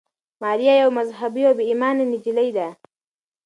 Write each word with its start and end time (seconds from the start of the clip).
ماریا 0.41 0.73
یوه 0.81 0.95
مذهبي 0.99 1.41
او 1.47 1.53
با 1.57 1.63
ایمانه 1.69 2.03
نجلۍ 2.11 2.49
ده. 2.57 2.67